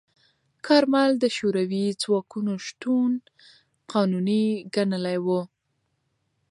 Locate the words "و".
5.25-5.27